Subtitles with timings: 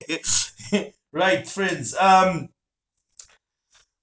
[1.12, 1.94] right, friends.
[1.98, 2.48] Um,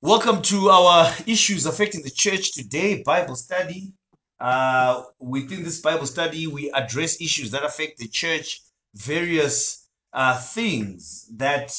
[0.02, 3.94] welcome to our issues affecting the church today Bible study.
[4.40, 8.62] Uh, within this Bible study, we address issues that affect the church,
[8.96, 11.78] various uh, things that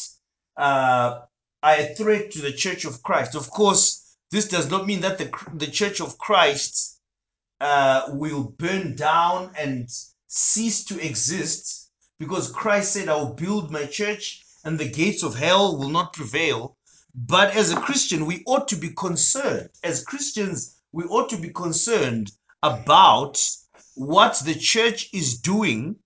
[0.56, 1.20] uh,
[1.62, 3.34] are a threat to the church of Christ.
[3.34, 7.00] Of course, this does not mean that the the church of Christ
[7.60, 9.88] uh, will burn down and
[10.28, 11.83] cease to exist
[12.18, 16.12] because Christ said, I will build my church and the gates of hell will not
[16.12, 16.76] prevail.
[17.14, 19.70] But as a Christian, we ought to be concerned.
[19.82, 22.32] As Christians, we ought to be concerned
[22.62, 23.40] about
[23.94, 25.96] what the church is doing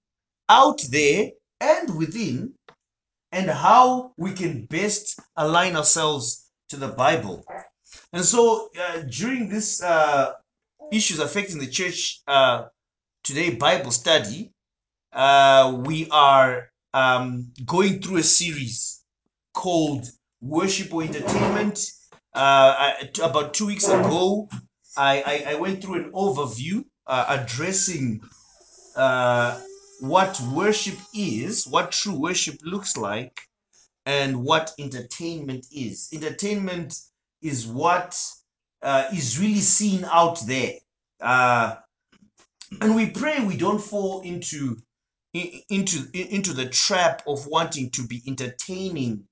[0.49, 1.31] out there
[1.61, 2.55] and within
[3.33, 7.45] and how we can best align ourselves to the Bible.
[8.13, 10.33] And so uh, during this uh,
[10.91, 12.67] issues affecting the church uh,
[13.23, 14.53] today Bible study,
[15.19, 19.03] uh, we are um, going through a series
[19.53, 20.07] called
[20.41, 21.91] Worship or Entertainment.
[22.33, 24.49] Uh, I, about two weeks ago,
[24.97, 28.21] I, I, I went through an overview uh, addressing
[28.95, 29.61] uh,
[29.99, 33.41] what worship is, what true worship looks like,
[34.07, 36.11] and what entertainment is.
[36.13, 36.97] Entertainment
[37.43, 38.17] is what
[38.83, 40.75] uh, is really seen out there.
[42.81, 44.77] And we pray we don't fall into
[45.35, 49.25] into into the trap of wanting to be entertaining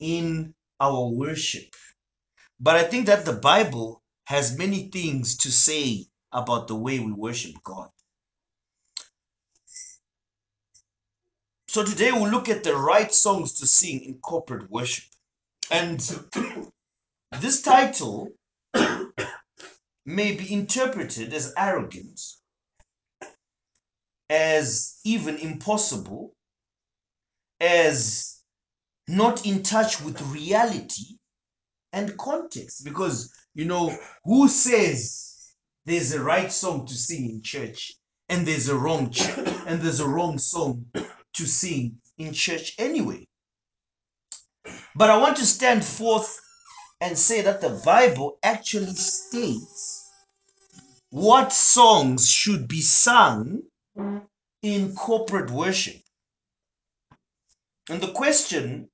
[0.00, 1.74] in our worship.
[2.60, 7.12] But I think that the Bible has many things to say about the way we
[7.12, 7.90] worship God.
[11.68, 15.04] So today we'll look at the right songs to sing in corporate worship.
[15.70, 15.98] And
[17.40, 18.28] this title
[20.06, 22.20] may be interpreted as arrogant,
[24.32, 26.34] as even impossible,
[27.60, 28.40] as
[29.06, 31.18] not in touch with reality
[31.92, 32.82] and context.
[32.82, 35.52] Because, you know, who says
[35.84, 37.92] there's a right song to sing in church
[38.30, 39.36] and there's a wrong ch-
[39.66, 40.86] and there's a wrong song
[41.34, 43.26] to sing in church anyway?
[44.96, 46.40] But I want to stand forth
[47.02, 50.08] and say that the Bible actually states
[51.10, 53.60] what songs should be sung
[54.62, 56.00] in corporate worship.
[57.88, 58.88] And the question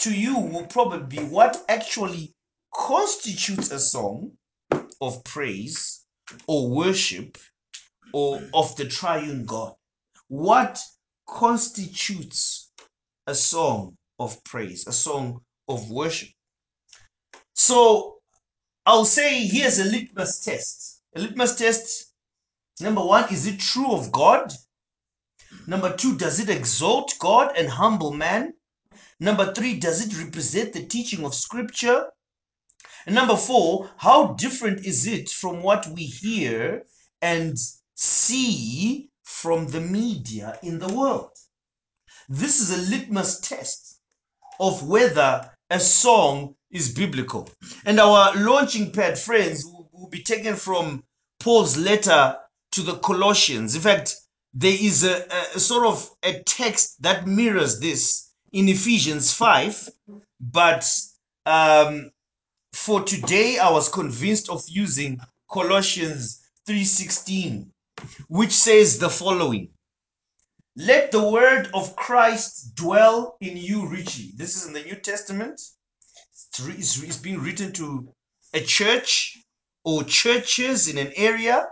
[0.00, 2.34] to you will probably be what actually
[2.74, 4.32] constitutes a song
[5.00, 6.04] of praise
[6.46, 7.38] or worship
[8.12, 9.74] or of the triune God?
[10.28, 10.78] What
[11.26, 12.70] constitutes
[13.26, 16.28] a song of praise, a song of worship?
[17.54, 18.18] So
[18.84, 21.02] I'll say here's a litmus test.
[21.14, 22.12] A litmus test
[22.80, 24.52] number one, is it true of God?
[25.66, 28.54] Number two, does it exalt God and humble man?
[29.18, 32.10] Number three, does it represent the teaching of Scripture?
[33.06, 36.84] And number four, how different is it from what we hear
[37.22, 37.56] and
[37.94, 41.30] see from the media in the world?
[42.28, 44.00] This is a litmus test
[44.58, 47.48] of whether a song is biblical.
[47.84, 51.02] And our launching pad, friends, will, be taken from
[51.40, 52.36] Paul's letter
[52.72, 53.74] to the Colossians.
[53.74, 54.14] In fact,
[54.58, 59.90] there is a, a sort of a text that mirrors this in Ephesians 5,
[60.40, 60.90] but
[61.44, 62.10] um,
[62.72, 67.66] for today I was convinced of using Colossians 3:16,
[68.28, 69.68] which says the following:
[70.74, 74.32] Let the word of Christ dwell in you richly.
[74.36, 75.60] This is in the New Testament.
[76.58, 78.08] It's, it's being written to
[78.54, 79.36] a church
[79.84, 81.68] or churches in an area,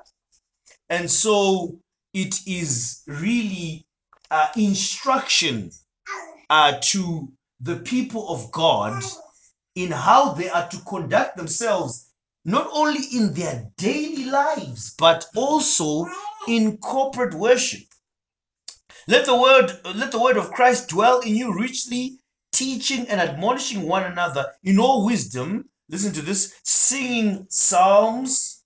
[0.90, 1.80] and so
[2.14, 3.86] it is really
[4.30, 5.70] uh, instruction
[6.48, 9.02] uh, to the people of God
[9.74, 12.08] in how they are to conduct themselves,
[12.44, 16.06] not only in their daily lives, but also
[16.46, 17.82] in corporate worship.
[19.08, 22.18] Let the word, let the word of Christ dwell in you richly,
[22.52, 25.68] teaching and admonishing one another in all wisdom.
[25.88, 28.62] Listen to this, singing psalms,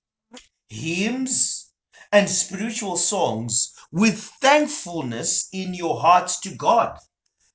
[0.69, 1.68] hymns,
[2.13, 6.99] and spiritual songs with thankfulness in your hearts to God.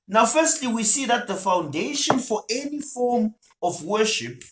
[0.06, 4.44] Now, firstly, we see that the foundation for any form of worship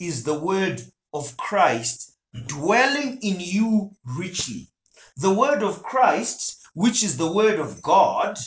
[0.00, 2.12] is the word of Christ
[2.46, 4.70] dwelling in you richly.
[5.16, 8.38] The word of Christ, which is the word of God,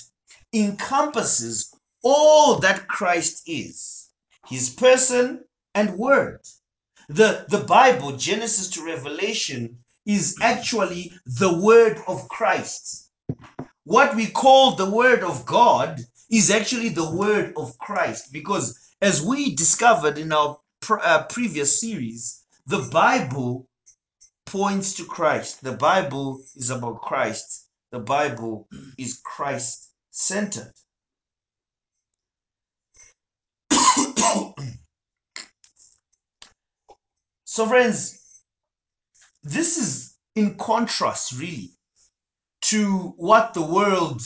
[0.53, 4.09] encompasses all that Christ is
[4.47, 5.43] his person
[5.75, 6.41] and word.
[7.09, 13.11] The, the Bible, Genesis to Revelation, is actually the word of Christ.
[13.83, 15.99] What we call the word of God
[16.31, 18.33] is actually the word of Christ.
[18.33, 23.67] Because as we discovered in our pr- uh, previous series, the Bible
[24.45, 25.61] points to Christ.
[25.61, 27.67] The Bible is about Christ.
[27.91, 28.67] The Bible
[28.97, 30.73] is Christ centered.
[37.43, 38.26] so, friends,
[39.43, 41.71] this is in contrast, really,
[42.61, 44.21] to what the world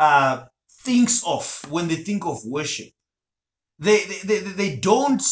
[0.00, 0.44] uh,
[0.82, 2.88] thinks of when they think of worship.
[3.78, 5.22] They, they, they, they don't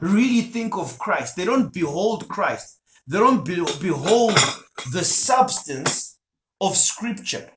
[0.00, 1.36] really think of Christ.
[1.36, 2.78] They don't behold Christ.
[3.06, 4.38] They don't be, behold
[4.92, 6.18] the substance
[6.60, 7.50] of Scripture.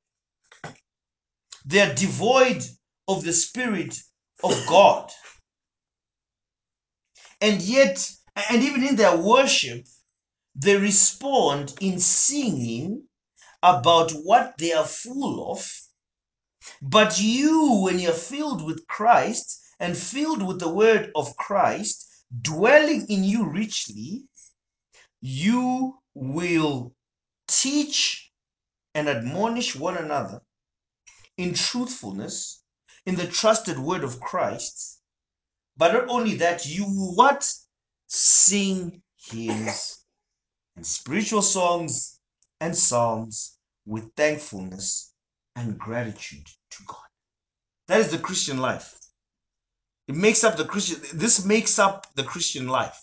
[1.65, 2.63] They are devoid
[3.07, 3.97] of the Spirit
[4.43, 5.11] of God.
[7.41, 8.11] And yet,
[8.49, 9.85] and even in their worship,
[10.55, 13.03] they respond in singing
[13.63, 15.81] about what they are full of.
[16.81, 22.07] But you, when you're filled with Christ and filled with the word of Christ,
[22.41, 24.25] dwelling in you richly,
[25.21, 26.93] you will
[27.47, 28.31] teach
[28.93, 30.41] and admonish one another
[31.37, 32.61] in truthfulness,
[33.05, 34.99] in the trusted word of Christ.
[35.77, 37.49] But not only that, you what?
[38.09, 40.03] Sing hymns
[40.75, 42.19] and spiritual songs
[42.59, 45.13] and psalms with thankfulness
[45.55, 46.97] and gratitude to God.
[47.87, 48.97] That is the Christian life.
[50.07, 52.99] It makes up the Christian, this makes up the Christian life.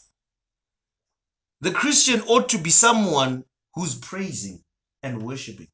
[1.60, 3.44] The Christian ought to be someone
[3.74, 4.62] who's praising
[5.04, 5.68] and worshiping.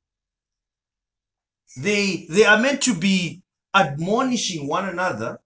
[1.79, 3.43] They, they are meant to be
[3.75, 5.41] admonishing one another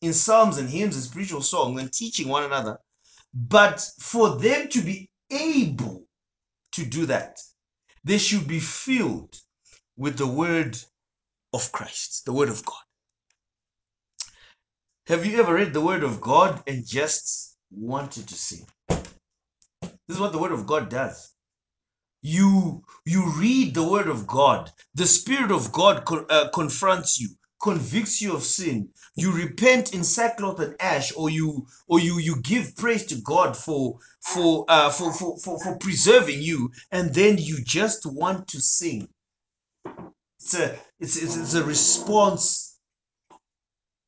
[0.00, 2.78] in psalms and hymns and spiritual songs and teaching one another.
[3.34, 6.06] But for them to be able
[6.72, 7.38] to do that,
[8.04, 9.36] they should be filled
[9.96, 10.78] with the word
[11.54, 12.76] of Christ, the word of God.
[15.08, 18.66] Have you ever read the word of God and just wanted to sing?
[20.08, 21.32] This is what the word of God does.
[22.22, 24.72] You you read the word of God.
[24.94, 27.30] The spirit of God co- uh, confronts you,
[27.62, 28.88] convicts you of sin.
[29.14, 33.56] You repent in sackcloth and ash, or you or you you give praise to God
[33.56, 38.60] for for uh, for, for for for preserving you, and then you just want to
[38.60, 39.08] sing.
[40.40, 42.78] It's a it's it's, it's a response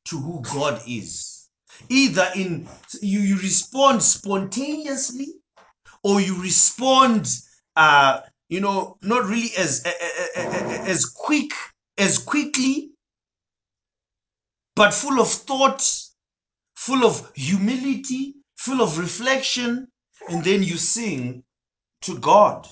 [0.05, 1.47] to who God is.
[1.89, 2.67] Either in
[3.01, 5.33] you you respond spontaneously
[6.03, 7.27] or you respond
[7.75, 11.51] uh you know not really as as quick
[11.97, 12.91] as quickly
[14.75, 15.81] but full of thought
[16.75, 19.87] full of humility full of reflection
[20.29, 21.43] and then you sing
[22.01, 22.67] to god.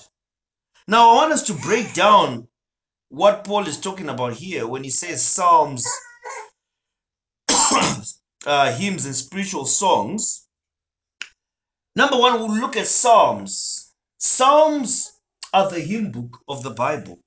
[0.86, 2.48] Now i want us to break down
[3.08, 5.86] what paul is talking about here when he says psalms
[8.46, 10.46] uh, hymns and spiritual songs.
[11.96, 13.92] Number one we'll look at psalms.
[14.18, 15.12] Psalms
[15.52, 17.20] are the hymn book of the bible.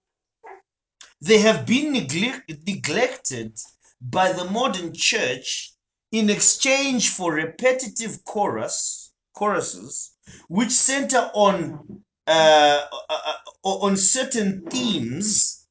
[1.21, 3.57] They have been neglect- neglected
[4.01, 5.73] by the modern church
[6.11, 10.11] in exchange for repetitive chorus choruses
[10.47, 13.33] which center on uh, uh, uh,
[13.63, 15.65] on certain themes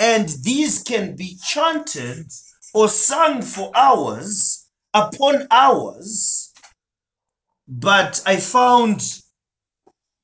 [0.00, 2.26] and these can be chanted
[2.72, 6.52] or sung for hours upon hours.
[7.68, 9.20] But i found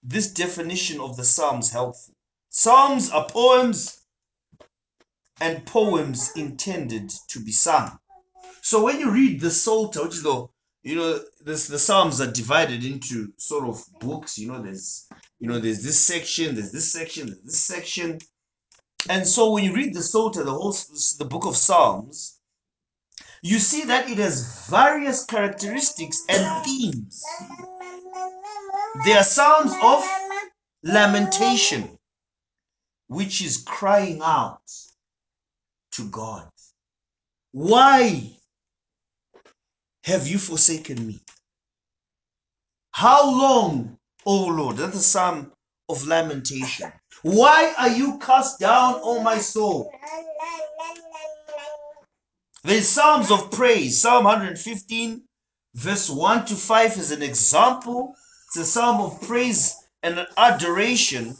[0.03, 2.15] this definition of the psalms helpful.
[2.49, 4.01] Psalms are poems
[5.41, 7.99] and poems intended to be sung.
[8.63, 10.47] So when you read the Psalter, which is the
[10.83, 14.39] you know this the Psalms are divided into sort of books.
[14.39, 15.09] You know, there's
[15.41, 18.19] you know there's this section, there's this section, there's this section,
[19.09, 20.77] and so when you read the Psalter, the whole
[21.19, 22.39] the book of Psalms,
[23.43, 27.21] you see that it has various characteristics and themes.
[29.05, 30.05] There are Psalms of
[30.85, 31.99] lamentation,
[33.09, 34.63] which is crying out
[35.97, 36.49] to God.
[37.53, 38.31] Why
[40.05, 41.21] have you forsaken me?
[42.93, 44.77] How long, O Lord?
[44.77, 45.53] That's the psalm
[45.89, 46.93] of lamentation.
[47.23, 49.93] Why are you cast down, O my soul?
[52.63, 54.01] There's psalms of praise.
[54.01, 55.23] Psalm 115,
[55.75, 58.15] verse 1 to 5 is an example.
[58.49, 61.37] It's a psalm of praise and adoration.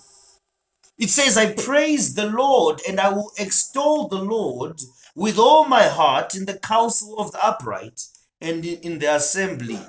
[0.99, 4.81] It says, I praise the Lord and I will extol the Lord
[5.15, 8.03] with all my heart in the council of the upright
[8.41, 9.81] and in the assembly.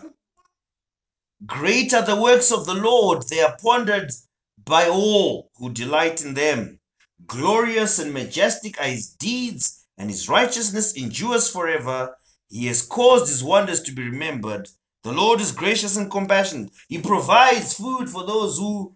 [1.45, 4.11] Great are the works of the Lord, they are pondered
[4.65, 6.79] by all who delight in them.
[7.25, 12.15] Glorious and majestic are his deeds and his righteousness endures forever.
[12.49, 14.67] He has caused his wonders to be remembered.
[15.03, 16.71] The Lord is gracious and compassionate.
[16.89, 18.95] He provides food for those who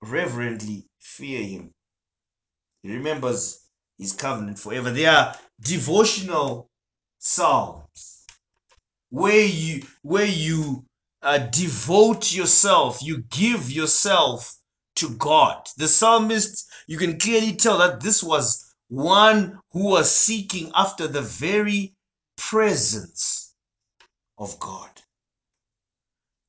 [0.00, 1.70] reverently fear him.
[2.82, 3.60] He remembers
[3.98, 4.90] his covenant forever.
[4.90, 6.68] They are devotional
[7.18, 8.24] psalms
[9.10, 10.84] where you where you
[11.22, 14.56] uh, devote yourself, you give yourself
[14.96, 15.68] to God.
[15.76, 21.22] The psalmist, you can clearly tell that this was one who was seeking after the
[21.22, 21.94] very
[22.36, 23.54] presence
[24.38, 24.90] of God.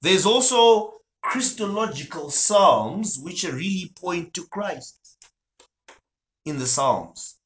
[0.01, 5.18] There's also Christological psalms which really point to Christ
[6.46, 7.38] in the psalms.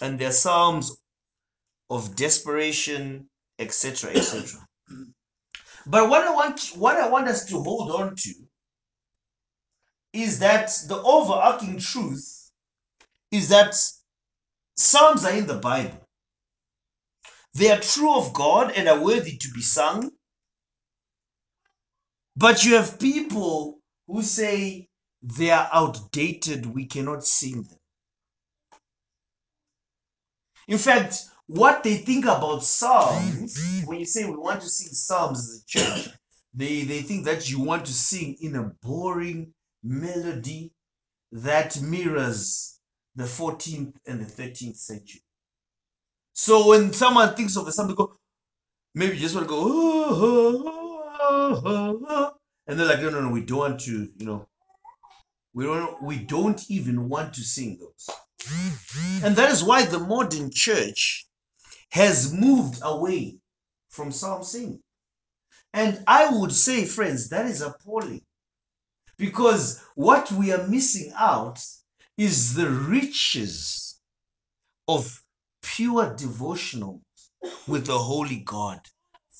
[0.00, 0.96] And they're psalms
[1.90, 4.66] of desperation, etc., etc.
[5.86, 8.34] but what I want what I want us to hold on to
[10.12, 12.50] is that the overarching truth
[13.30, 13.76] is that
[14.76, 16.00] psalms are in the Bible.
[17.54, 20.10] They are true of God and are worthy to be sung.
[22.36, 24.88] But you have people who say
[25.22, 27.78] they are outdated, we cannot sing them.
[30.68, 35.38] In fact, what they think about psalms, when you say we want to sing psalms
[35.38, 36.08] as a church,
[36.54, 40.72] they, they think that you want to sing in a boring melody
[41.32, 42.80] that mirrors
[43.16, 45.22] the 14th and the 13th century.
[46.32, 48.16] So when someone thinks of a psalm, they go,
[48.94, 50.83] maybe you just want to go, oh, oh, oh,
[52.66, 54.46] and they're like, no, no, no, we don't want to, you know,
[55.52, 58.08] we don't, we don't even want to sing those.
[59.22, 61.26] And that is why the modern church
[61.90, 63.38] has moved away
[63.88, 64.80] from psalm singing.
[65.72, 68.22] And I would say, friends, that is appalling.
[69.16, 71.60] Because what we are missing out
[72.18, 74.00] is the riches
[74.88, 75.22] of
[75.62, 77.00] pure devotional
[77.66, 78.80] with the holy God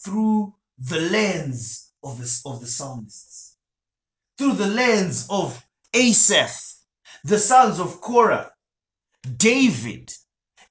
[0.05, 3.57] through the lens of the, of the psalmists,
[4.37, 5.65] through the lens of
[5.95, 6.61] Asaph,
[7.25, 8.51] the sons of Korah,
[9.37, 10.13] David,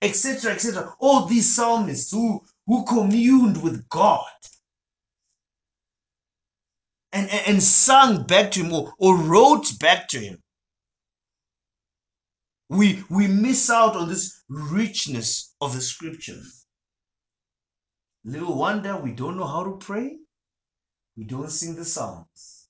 [0.01, 0.93] etc., etc.
[0.99, 4.27] All these psalmists who, who communed with God
[7.13, 10.39] and, and, and sung back to him or, or wrote back to him.
[12.69, 16.62] We, we miss out on this richness of the scriptures.
[18.25, 20.17] Little wonder we don't know how to pray.
[21.17, 22.67] We don't sing the psalms.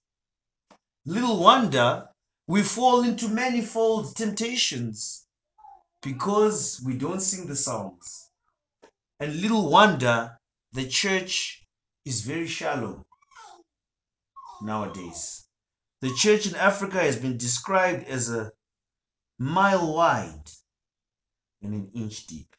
[1.06, 2.08] Little wonder
[2.48, 5.26] we fall into manifold temptations
[6.02, 8.30] because we don't sing the psalms.
[9.20, 10.38] And little wonder
[10.74, 11.64] the church
[12.04, 13.06] is very shallow
[14.62, 15.46] nowadays.
[16.02, 18.52] The church in Africa has been described as a
[19.38, 20.50] mile wide
[21.62, 22.56] and an inch deep.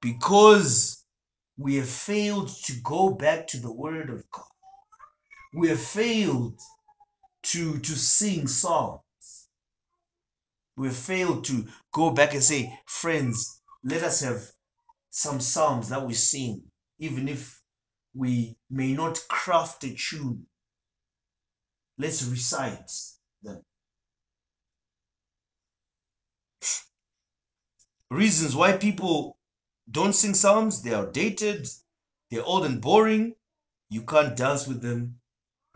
[0.00, 1.04] Because
[1.58, 4.44] we have failed to go back to the Word of God.
[5.54, 6.58] We have failed
[7.42, 9.02] to, to sing songs.
[10.76, 14.42] We have failed to go back and say, friends, let us have
[15.10, 16.62] some psalms that we sing,
[16.98, 17.60] even if
[18.14, 20.46] we may not craft a tune.
[21.98, 22.90] Let's recite
[23.42, 23.62] them.
[28.10, 29.36] Reasons why people
[29.90, 31.68] don't sing psalms, they are dated,
[32.30, 33.34] they're old and boring,
[33.88, 35.16] you can't dance with them.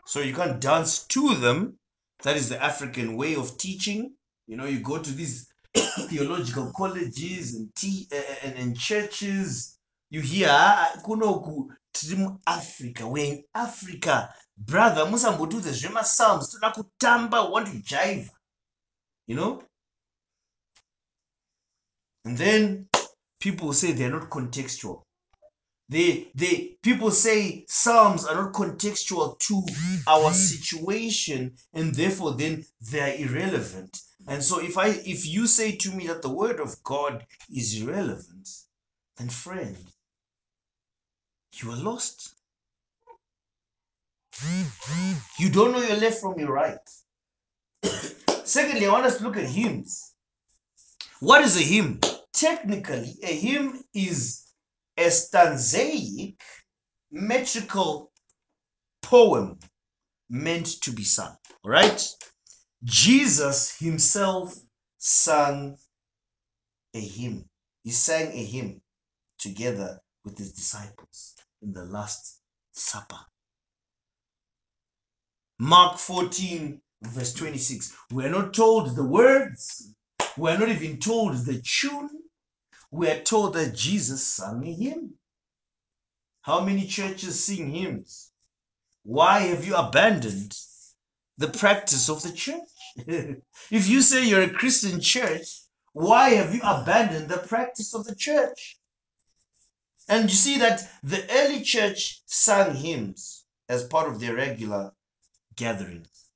[0.06, 1.78] So you can't dance to them.
[2.22, 4.14] That is the African way of teaching.
[4.46, 9.78] You know, you go to these theological colleges and, tea, uh, and, and churches.
[10.10, 10.48] You hear,
[11.04, 13.08] kunoku, tiri Africa.
[13.08, 14.32] We're in Africa.
[14.56, 18.28] Brother, musambotuze zvemapsalms toda kutamba, want to jive.
[19.26, 19.62] You know?
[22.24, 22.88] And then
[23.44, 25.02] people say they're not contextual.
[25.90, 29.62] They, they, people say Psalms are not contextual to
[30.08, 34.00] our situation, and therefore then they are irrelevant.
[34.26, 37.78] And so, if I, if you say to me that the word of God is
[37.82, 38.48] irrelevant,
[39.18, 39.76] then friend,
[41.56, 42.34] you are lost.
[45.38, 46.88] You don't know your left from your right.
[48.44, 50.14] Secondly, I want us to look at hymns.
[51.20, 52.00] What is a hymn?
[52.34, 54.44] Technically, a hymn is
[54.96, 56.36] a stanzaic
[57.10, 58.12] metrical
[59.02, 59.58] poem
[60.28, 61.36] meant to be sung.
[61.64, 62.04] All right?
[62.82, 64.54] Jesus himself
[64.98, 65.76] sang
[66.94, 67.48] a hymn.
[67.84, 68.80] He sang a hymn
[69.38, 72.40] together with his disciples in the Last
[72.72, 73.20] Supper.
[75.58, 77.94] Mark 14, verse 26.
[78.10, 79.94] We are not told the words,
[80.36, 82.10] We are not even told the tune.
[82.94, 85.14] We are told that Jesus sang a hymn.
[86.42, 88.30] How many churches sing hymns?
[89.02, 90.56] Why have you abandoned
[91.36, 92.70] the practice of the church?
[93.68, 98.14] if you say you're a Christian church, why have you abandoned the practice of the
[98.14, 98.78] church?
[100.08, 104.92] And you see that the early church sang hymns as part of their regular
[105.56, 106.28] gatherings.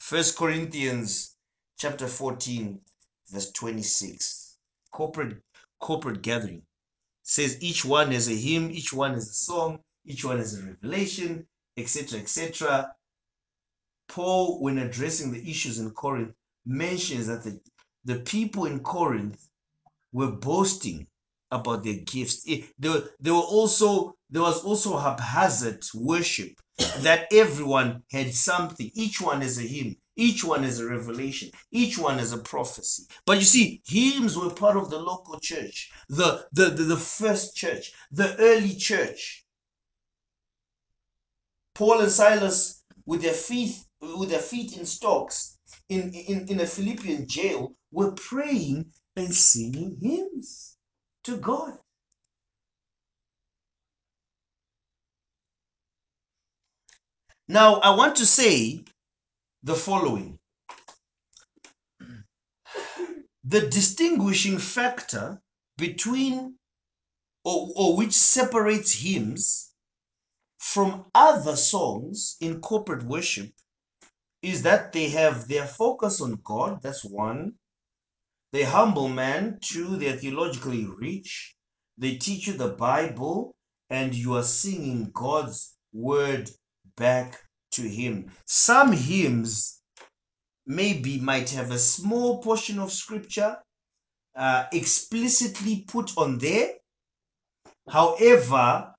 [0.00, 1.36] First Corinthians
[1.78, 2.80] chapter 14,
[3.30, 4.56] verse 26.
[4.90, 5.40] Corporate
[5.84, 6.62] corporate gathering
[7.24, 10.62] says each one has a hymn, each one has a song, each one has a
[10.62, 12.20] revelation, etc.
[12.20, 12.90] etc.
[14.08, 16.32] Paul, when addressing the issues in Corinth,
[16.64, 17.60] mentions that the,
[18.06, 19.46] the people in Corinth
[20.12, 21.06] were boasting
[21.50, 22.48] about their gifts.
[22.48, 26.52] Eh, it, they, were, they were also there was also haphazard worship
[27.00, 28.90] that everyone had something.
[28.94, 29.96] Each one is a hymn.
[30.16, 31.50] Each one is a revelation.
[31.72, 33.04] Each one is a prophecy.
[33.26, 37.56] But you see, hymns were part of the local church, the the the, the first
[37.56, 39.44] church, the early church.
[41.74, 46.66] Paul and Silas, with their feet with their feet in stocks, in in in a
[46.66, 50.76] Philippian jail, were praying and singing hymns
[51.24, 51.78] to God.
[57.48, 58.84] Now, I want to say
[59.64, 60.38] the following
[63.42, 65.40] the distinguishing factor
[65.78, 66.54] between
[67.44, 69.72] or, or which separates hymns
[70.58, 73.50] from other songs in corporate worship
[74.42, 77.54] is that they have their focus on God, that's one.
[78.52, 81.56] They humble man, two, they're theologically rich.
[81.96, 83.54] They teach you the Bible,
[83.88, 86.50] and you are singing God's word
[86.96, 87.43] back
[87.74, 88.30] to Him.
[88.46, 89.80] Some hymns
[90.66, 93.58] maybe might have a small portion of scripture
[94.36, 96.72] uh, explicitly put on there.
[97.88, 98.94] However,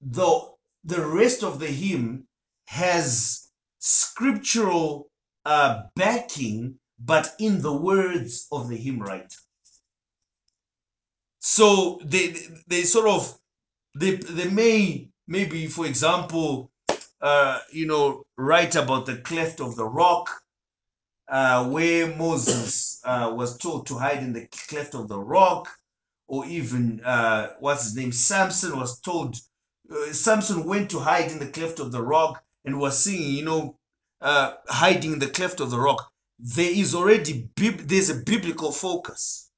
[0.00, 0.48] the,
[0.84, 2.26] the rest of the hymn
[2.66, 5.08] has scriptural
[5.44, 9.38] uh, backing, but in the words of the hymn writer.
[11.40, 12.36] So they
[12.68, 13.36] they sort of
[13.96, 16.70] they they may maybe for example
[17.20, 20.42] uh, you know write about the cleft of the rock
[21.28, 25.68] uh, where Moses uh, was told to hide in the cleft of the rock,
[26.26, 29.36] or even uh, what's his name Samson was told
[29.90, 33.44] uh, Samson went to hide in the cleft of the rock and was singing you
[33.44, 33.76] know
[34.20, 36.10] uh, hiding in the cleft of the rock.
[36.38, 39.50] There is already there's a biblical focus.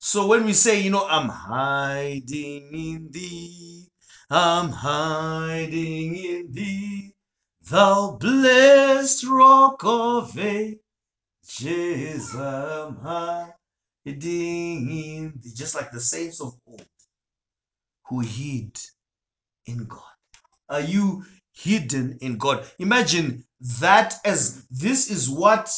[0.00, 3.88] So when we say, you know, I'm hiding in thee,
[4.28, 7.14] I'm hiding in thee,
[7.70, 10.84] thou blessed rock of ages,
[12.34, 13.54] I'm hiding
[14.04, 15.52] in thee.
[15.54, 16.86] Just like the saints of old
[18.08, 18.76] who hid
[19.66, 20.02] in God.
[20.68, 22.64] Are you hidden in God?
[22.80, 23.44] Imagine
[23.80, 25.70] that as this is what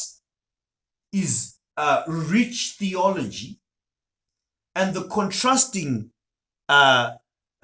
[1.11, 3.59] is uh, rich theology
[4.75, 6.11] and the contrasting
[6.67, 7.11] uh,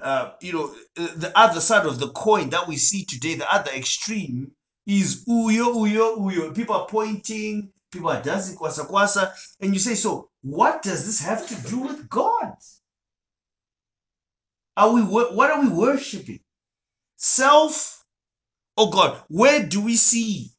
[0.00, 3.70] uh, you know, the other side of the coin that we see today, the other
[3.72, 4.50] extreme
[4.86, 6.54] is uyo, uyo, uyo.
[6.54, 11.20] People are pointing, people are dancing kwasa kwasa, and you say, so what does this
[11.20, 12.54] have to do with God?
[14.76, 16.40] Are we what are we worshiping?
[17.16, 18.04] Self
[18.76, 19.22] or God?
[19.28, 20.50] Where do we see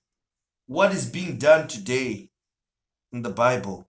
[0.66, 2.30] what is being done today
[3.12, 3.88] in the Bible?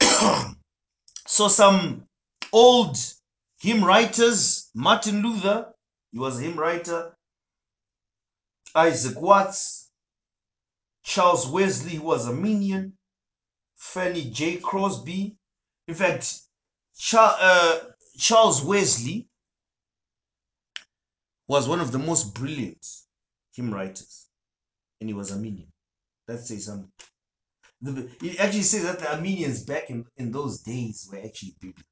[1.26, 2.08] So some
[2.52, 2.96] old
[3.60, 5.72] hymn writers, Martin Luther,
[6.10, 7.14] he was a hymn writer,
[8.74, 9.90] Isaac Watts,
[11.04, 12.94] Charles Wesley, who was a Arminian,
[13.76, 14.56] Fanny J.
[14.56, 15.36] Crosby.
[15.86, 16.40] In fact,
[17.14, 17.80] uh,
[18.18, 19.28] Charles Wesley
[21.48, 22.86] was one of the most brilliant
[23.54, 24.26] hymn writers,
[25.00, 25.72] and he was Arminian.
[26.28, 26.92] That says something.
[27.82, 31.89] The, it actually says that the Arminians back in, in those days were actually biblical.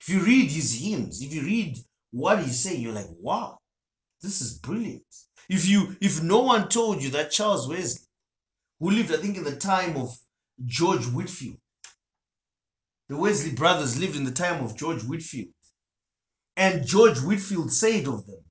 [0.00, 1.78] If you read his hymns, if you read
[2.10, 3.58] what he's saying, you're like, wow,
[4.22, 5.04] this is brilliant.
[5.48, 8.06] If you if no one told you that Charles Wesley,
[8.80, 10.16] who lived, I think, in the time of
[10.64, 11.58] George Whitefield,
[13.08, 15.52] the Wesley brothers lived in the time of George Whitefield,
[16.56, 18.44] and George Whitefield said of them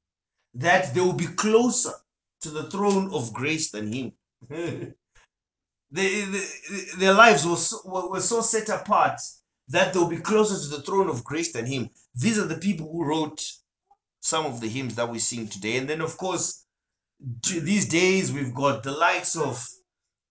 [0.53, 1.91] that they will be closer
[2.41, 4.11] to the throne of grace than him.
[4.49, 4.93] they,
[5.91, 6.47] they,
[6.97, 9.19] their lives were so, were so set apart
[9.69, 11.89] that they'll be closer to the throne of grace than him.
[12.13, 13.43] These are the people who wrote
[14.21, 15.77] some of the hymns that we sing today.
[15.77, 16.65] And then, of course,
[17.43, 19.65] to these days, we've got the likes of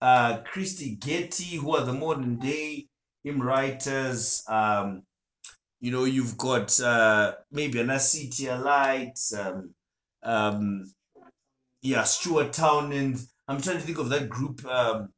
[0.00, 2.86] uh, Christy Getty, who are the modern day
[3.22, 4.42] hymn writers.
[4.48, 5.02] Um,
[5.80, 9.74] you know, you've got uh, maybe an Acetia Light, um,
[10.22, 10.92] um,
[11.82, 13.20] yeah, Stuart Townend.
[13.48, 15.10] I'm trying to think of that group, um,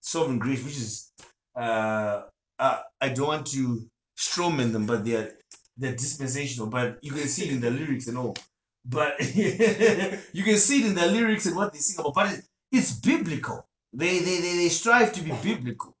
[0.00, 1.12] Sovereign Grace, which is,
[1.54, 2.22] uh,
[2.58, 3.86] uh, I don't want to
[4.18, 5.32] strawman them, but they're,
[5.76, 8.36] they're dispensational, but you can see it in the lyrics and all.
[8.84, 12.44] But you can see it in the lyrics and what they sing about, but it,
[12.72, 13.66] it's biblical.
[13.92, 15.96] They, they, they, they strive to be biblical.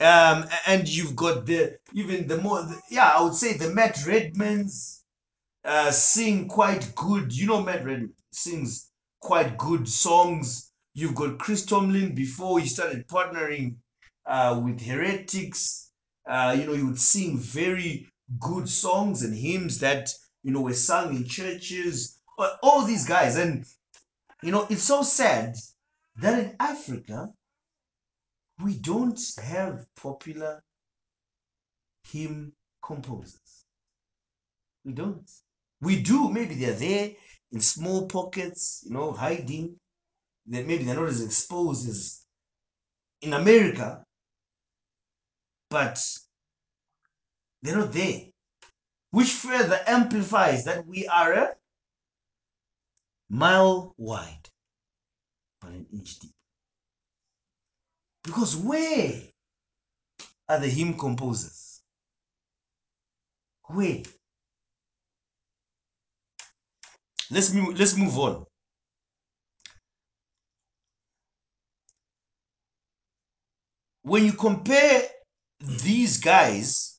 [0.00, 5.00] Um, and you've got the even the more yeah, I would say the Matt Redmans
[5.64, 7.36] uh sing quite good.
[7.36, 10.70] You know Matt Redman sings quite good songs.
[10.94, 13.76] You've got Chris Tomlin before he started partnering
[14.26, 15.87] uh with Heretics.
[16.28, 18.06] Uh, you know, he would sing very
[18.38, 20.12] good songs and hymns that
[20.42, 22.20] you know were sung in churches.
[22.62, 23.64] All these guys, and
[24.42, 25.56] you know, it's so sad
[26.16, 27.30] that in Africa
[28.62, 30.62] we don't have popular
[32.10, 33.64] hymn composers.
[34.84, 35.28] We don't.
[35.80, 37.10] We do, maybe they're there
[37.52, 39.76] in small pockets, you know, hiding.
[40.46, 42.24] That maybe they're not as exposed as
[43.20, 44.04] in America,
[45.70, 46.02] but
[47.62, 48.22] they're not there.
[49.10, 51.54] Which further amplifies that we are a
[53.30, 54.48] mile wide,
[55.60, 56.32] but an inch deep.
[58.22, 59.22] Because where
[60.48, 61.80] are the hymn composers?
[63.64, 64.02] Where?
[67.30, 68.46] Let's let's move on.
[74.02, 75.02] When you compare
[75.60, 76.98] these guys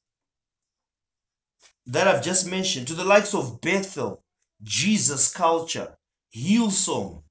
[1.85, 4.23] that I've just mentioned to the likes of Bethel,
[4.61, 5.97] Jesus Culture,
[6.35, 7.23] Hillsong,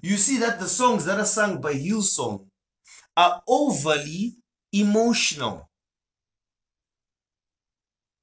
[0.00, 2.46] you see that the songs that are sung by Hillsong
[3.16, 4.36] are overly
[4.72, 5.68] emotional.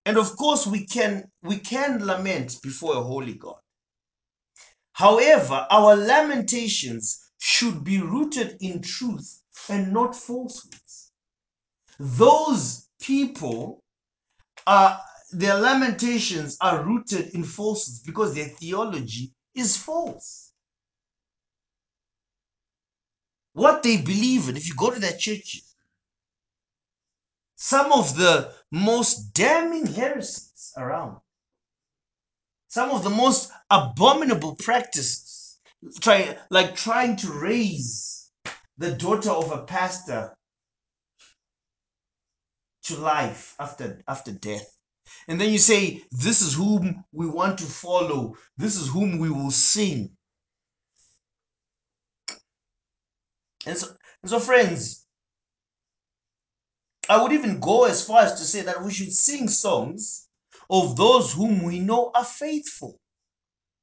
[0.06, 3.60] And of course, we can we can lament before a holy God.
[4.94, 10.83] However, our lamentations should be rooted in truth and not falsehoods.
[12.06, 13.82] Those people
[14.68, 15.00] are
[15.32, 20.52] their lamentations are rooted in falsehoods because their theology is false.
[23.54, 25.76] What they believe in, if you go to their churches,
[27.56, 31.22] some of the most damning heresies around,
[32.68, 35.58] some of the most abominable practices,
[36.02, 38.30] try, like trying to raise
[38.78, 40.36] the daughter of a pastor
[42.84, 44.69] to life after after death.
[45.28, 48.36] And then you say this is whom we want to follow.
[48.58, 50.12] This is whom we will sing.
[53.65, 53.88] And so,
[54.22, 55.04] and so friends
[57.10, 60.28] i would even go as far as to say that we should sing songs
[60.69, 63.00] of those whom we know are faithful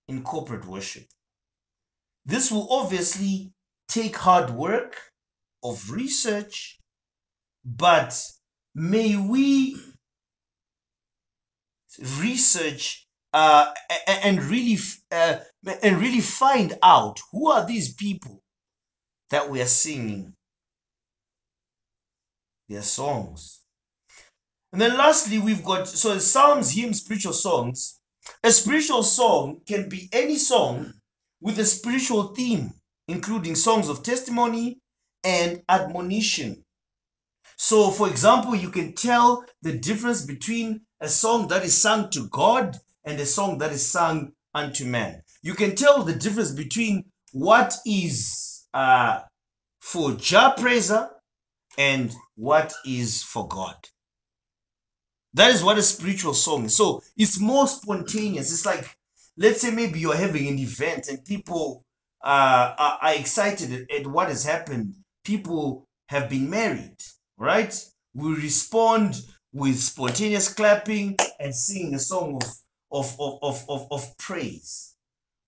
[0.09, 1.05] in corporate worship.
[2.25, 3.53] This will obviously
[3.89, 4.97] take hard work
[5.63, 6.79] of research
[7.65, 8.19] but
[8.75, 9.77] may we
[12.19, 13.73] research uh,
[14.07, 14.79] and really
[15.13, 15.37] uh,
[15.83, 18.43] and really find out who are these people
[19.31, 20.35] that we are singing
[22.69, 23.63] their songs.
[24.73, 27.99] And then lastly, we've got so psalms, hymns, spiritual songs.
[28.45, 30.93] A spiritual song can be any song
[31.41, 32.73] with a spiritual theme,
[33.09, 34.81] including songs of testimony
[35.25, 36.65] and admonition.
[37.63, 42.27] So, for example, you can tell the difference between a song that is sung to
[42.29, 45.21] God and a song that is sung unto man.
[45.43, 49.21] You can tell the difference between what is uh,
[49.79, 51.11] for Jah praiser
[51.77, 53.77] and what is for God.
[55.35, 56.75] That is what a spiritual song is.
[56.75, 58.51] So it's more spontaneous.
[58.51, 58.89] It's like,
[59.37, 61.85] let's say maybe you're having an event and people
[62.25, 64.95] uh, are, are excited at, at what has happened.
[65.25, 66.97] People have been married,
[67.41, 67.75] right?
[68.15, 69.23] We respond
[69.53, 72.41] with spontaneous clapping and singing a song
[72.93, 74.95] of, of, of, of, of, praise,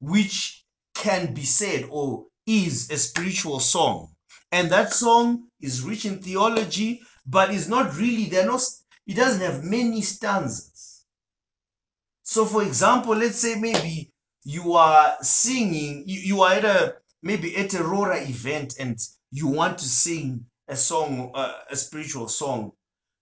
[0.01, 4.09] which can be said or is a spiritual song.
[4.51, 8.63] And that song is rich in theology, but is not really, they're not,
[9.07, 11.05] it doesn't have many stanzas.
[12.23, 14.13] So for example, let's say maybe
[14.45, 18.99] you are singing, you, you are at a, maybe at a Roora event and
[19.31, 22.73] you want to sing a song, uh, a spiritual song.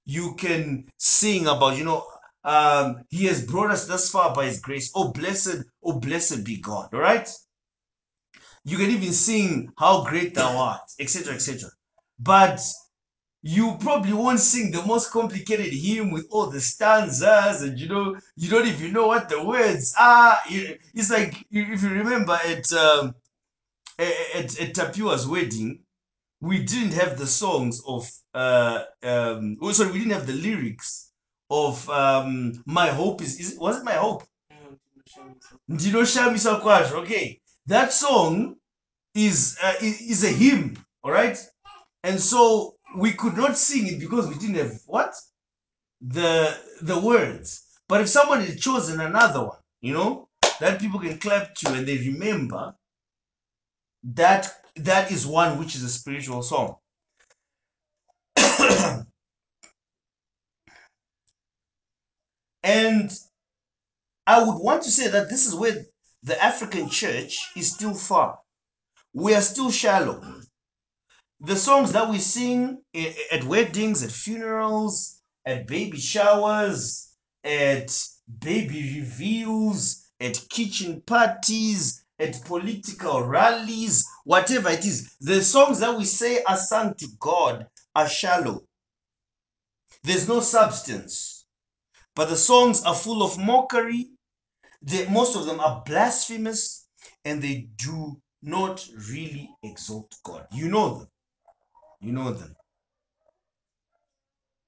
[0.07, 2.07] You can sing about, you know,
[2.45, 4.91] um, he has brought us thus far by his grace.
[4.95, 6.95] Oh, blessed, oh, blessed be God.
[6.95, 7.29] All right.
[8.65, 11.35] You can even sing How Great Thou Art, etc.
[11.35, 11.71] etc.
[12.19, 12.61] But
[13.43, 18.15] you probably won't sing the most complicated hymn with all the stanzas and you know
[18.37, 23.15] you don't even know what the words are it's like if you remember at um,
[23.99, 25.81] at, at tapiwa's wedding
[26.41, 31.13] we didn't have the songs of uh um oh, sorry we didn't have the lyrics
[31.51, 34.25] of um my hope is, is was it my hope?
[35.69, 37.41] Ndinoshamisa kwazvo okay.
[37.67, 38.57] That song
[39.15, 41.39] is uh, is a hymn all right?
[42.03, 45.15] And so we could not sing it because we didn't have what?
[46.01, 47.63] The the words.
[47.89, 50.29] But if someone had chosen another one you know
[50.61, 52.75] that people can clap to and they remember
[54.03, 56.77] that that is one which is a spiritual song.
[62.63, 63.11] And
[64.27, 65.87] i would want to say that this is where
[66.23, 68.39] the african church is still far.
[69.13, 70.23] We are still shallow.
[71.41, 77.91] The songs that we sing eh, eh, at weddings, at funerals, at baby showers, at
[78.39, 86.05] baby reveals, at kitchen parties, at political rallies, whatever it is, the songs that we
[86.05, 88.63] say are sung to God are shallow.
[90.03, 91.47] There's no substance.
[92.15, 94.11] But the songs are full of mockery.
[94.83, 96.87] They, most of them are blasphemous
[97.25, 100.47] and they do not really exalt God.
[100.53, 101.09] You know them.
[102.01, 102.57] You know them.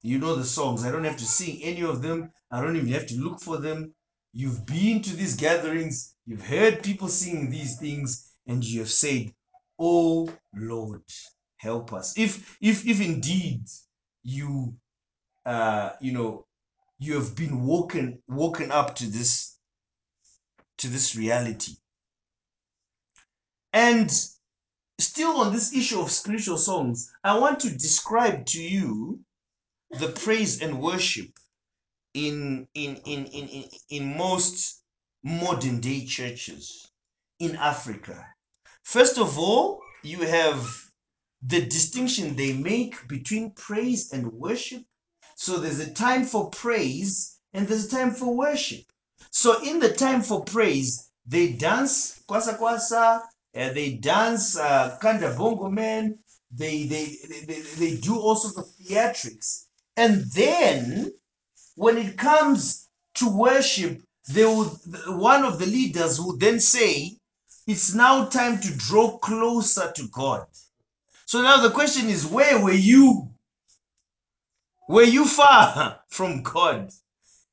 [0.03, 0.85] You know the songs.
[0.85, 2.33] I don't have to sing any of them.
[2.51, 3.95] I don't even have to look for them.
[4.33, 9.35] You've been to these gatherings, you've heard people singing these things, and you have said,
[9.79, 11.03] Oh Lord,
[11.59, 12.17] help us.
[12.17, 13.65] If if if indeed
[14.23, 14.75] you
[15.45, 16.47] uh you know
[16.99, 19.59] you have been woken woken up to this
[20.79, 21.73] to this reality.
[23.73, 24.11] And
[24.99, 29.21] still on this issue of spiritual songs, I want to describe to you
[29.91, 31.39] the praise and worship
[32.15, 34.83] in in in in in, in most
[35.23, 36.91] modern day churches
[37.39, 38.27] in Africa.
[38.83, 40.91] First of all, you have
[41.43, 44.83] the distinction they make between praise and worship.
[45.37, 48.85] So there's a time for praise and there's a time for worship.
[49.31, 53.23] So in the time for praise, they dance kwasa kwasa,
[53.55, 56.19] uh, they dance uh, kanda bongo man,
[56.51, 59.67] they, they, they, they do all sorts of theatrics.
[59.97, 61.13] And then
[61.75, 64.69] when it comes to worship, they would
[65.07, 67.17] one of the leaders would then say,
[67.67, 70.47] It's now time to draw closer to God.
[71.27, 73.31] So now the question is, where were you?
[74.89, 76.91] Were you far from God?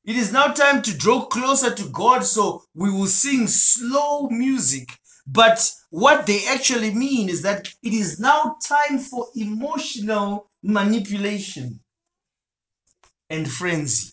[0.04, 4.98] It is now time to draw closer to God, so we will sing slow music.
[5.26, 11.80] But what they actually mean is that it is now time for emotional manipulation
[13.30, 14.10] and frenzy.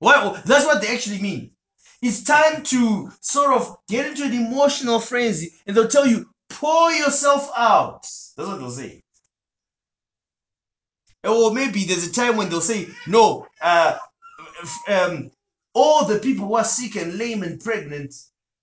[0.00, 1.52] Well, that's what they actually mean.
[2.00, 6.90] It's time to sort of get into an emotional frenzy, and they'll tell you, pour
[6.90, 8.02] yourself out.
[8.02, 9.02] That's what they'll say.
[11.24, 13.96] Or maybe there's a time when they'll say, no, uh,
[14.88, 15.30] um,
[15.72, 18.12] all the people who are sick and lame and pregnant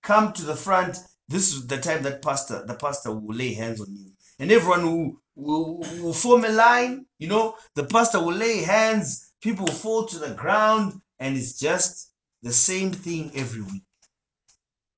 [0.02, 0.98] come to the front.
[1.28, 4.12] This is the time that pastor, the pastor will lay hands on you.
[4.38, 9.29] And everyone will, will, will form a line, you know, the pastor will lay hands,
[9.40, 13.82] people fall to the ground, and it's just the same thing every week.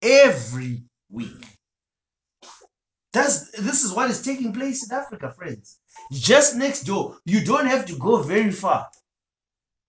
[0.03, 1.47] Every week.
[3.13, 5.79] That's this is what is taking place in Africa, friends.
[6.11, 7.19] Just next door.
[7.27, 8.89] You don't have to go very far.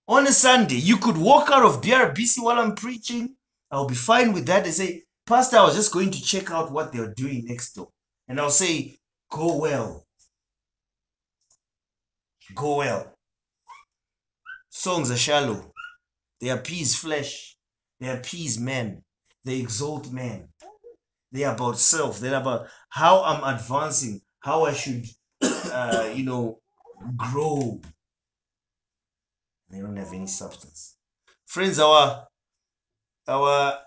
[0.07, 3.35] On a Sunday, you could walk out of BRBC while I'm preaching.
[3.71, 4.65] I'll be fine with that.
[4.65, 7.87] They say, Pastor, I was just going to check out what they're doing next door.
[8.27, 8.97] And I'll say,
[9.33, 10.05] Go well.
[12.53, 13.12] Go well.
[14.75, 15.71] Songs are shallow.
[16.41, 17.55] They appease flesh.
[17.99, 19.03] They appease men.
[19.45, 20.49] They exalt men.
[21.31, 22.19] They're about self.
[22.19, 25.05] They're about how I'm advancing, how I should,
[25.43, 26.59] uh, you know,
[27.15, 27.81] grow.
[29.69, 30.95] They don't have any substance.
[31.45, 32.27] Friends, our
[33.27, 33.77] our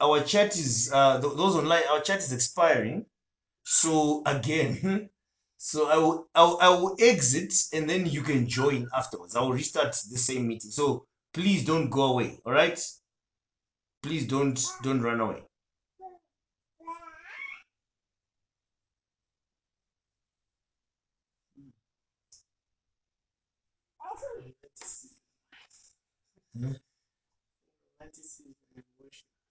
[0.00, 1.82] our chat is uh th- those online.
[1.90, 3.06] Our chat is expiring.
[3.64, 5.10] So again,
[5.66, 9.34] so I will, I will I will exit and then you can join afterwards.
[9.34, 10.70] I will restart the same meeting.
[10.70, 12.38] So please don't go away.
[12.44, 12.78] All right.
[14.02, 15.42] Please don't don't run away.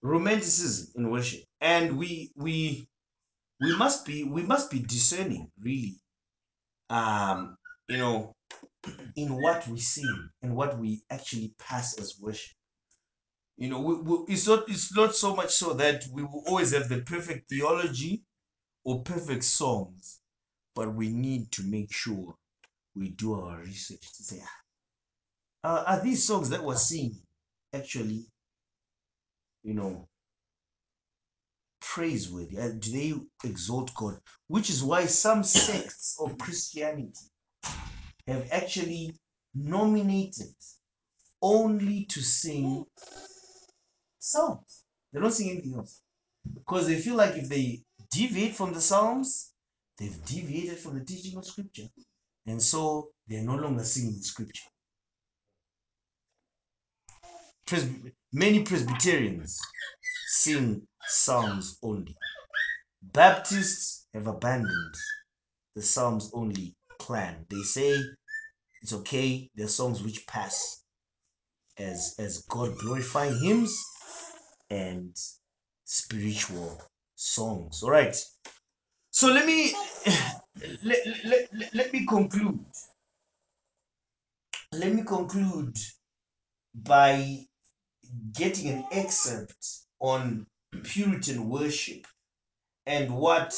[0.04, 2.88] romanticism in worship and we we
[3.60, 6.03] we must be we must be discerning really
[6.94, 8.36] um you know
[9.16, 12.56] in what we sing and what we actually pass as worship.
[13.58, 16.72] You know we, we, it's not it's not so much so that we will always
[16.74, 18.24] have the perfect theology
[18.86, 20.22] or perfect songs
[20.76, 22.38] but we need to make sure
[22.96, 24.58] we do our research to say "Ah,
[25.64, 27.22] uh, are these songs that we're singing
[27.74, 28.28] actually
[29.64, 30.08] you know
[31.84, 33.14] praiseworthy do they
[33.48, 34.18] exalt god?
[34.48, 37.28] Which is why some sects of christianity
[38.28, 39.16] have actually
[39.54, 40.56] nominated
[41.42, 42.86] only to sing
[44.18, 44.86] psalms.
[45.12, 46.02] They don't sing anything else.
[46.54, 49.52] Because they feel like if they deviate from the psalms
[49.98, 51.88] they've deviated from the teaching of scripture.
[52.46, 54.70] And so they're no longer singing scripture.
[57.66, 59.60] Presby- many presbyterians
[60.28, 62.16] sing psalms only.
[63.02, 64.96] Baptists have abandoned
[65.76, 67.46] the psalms only plan.
[67.50, 68.04] They say
[68.82, 70.84] it's okay they're songs which pass
[71.78, 73.84] as as god glorifying hymns
[74.70, 75.16] and
[75.86, 76.82] spiritual
[77.16, 77.84] songs.
[77.84, 78.16] All right.
[79.12, 79.74] So let me
[80.84, 82.66] let, let, let, let me conclude.
[84.72, 85.78] Let me conclude
[86.74, 87.46] by
[88.34, 89.66] getting an excerpt
[90.00, 90.48] on
[90.84, 92.08] puritan worship.
[92.86, 93.56] And what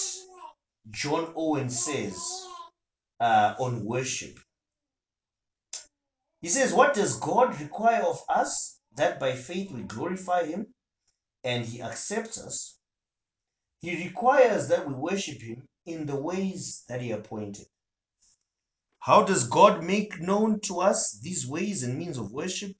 [0.91, 2.15] john owen says
[3.19, 4.39] uh, on worship.
[6.41, 10.67] He says what does god require of us that by faith we glorify him
[11.43, 12.78] and he accepts us?
[13.80, 17.65] He requires that we worship him in the ways that he appointed.
[18.99, 22.75] How does god make known to us these ways and means of worship?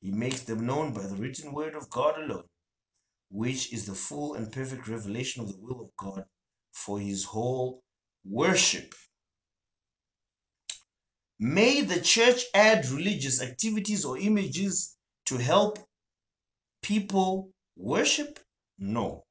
[0.00, 2.44] He makes them known by the written word of god alone
[3.30, 6.24] which is the full and perfect revelation of the will of god
[6.72, 7.82] for his whole
[8.24, 8.94] worship.
[11.38, 15.78] May the church add religious activities or images to help
[16.82, 18.38] people worship?
[18.78, 19.26] No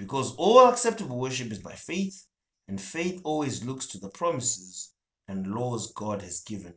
[0.00, 2.24] because all acceptable worship is by faith,
[2.68, 4.94] and faith always looks to the promises
[5.28, 6.72] and laws God has given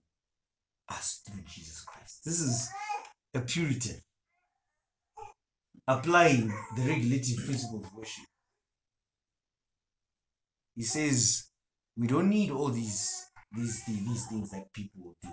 [0.89, 2.19] us through Jesus Christ.
[2.25, 2.69] This is
[3.33, 4.01] a Puritan
[5.87, 8.25] applying the regulative principle of worship.
[10.75, 11.43] He says
[11.97, 15.29] we don't need all these these these things that people do.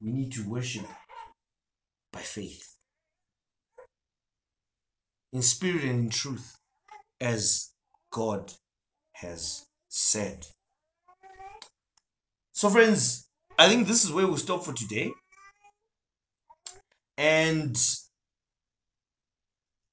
[0.00, 0.86] We need to worship
[2.12, 2.76] by faith,
[5.32, 6.56] in spirit and in truth,
[7.20, 7.70] as
[8.10, 8.52] God
[9.12, 10.46] has said.
[12.52, 15.12] So, friends, I think this is where we'll stop for today.
[17.16, 17.76] And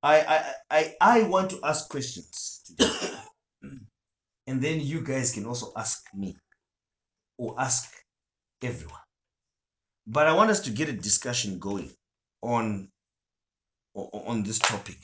[0.05, 2.93] I I I, I want to ask questions today.
[4.47, 6.37] and then you guys can also ask me
[7.39, 7.91] or ask
[8.61, 9.01] everyone.
[10.05, 11.91] But I want us to get a discussion going
[12.43, 12.89] on
[13.95, 15.03] on this topic.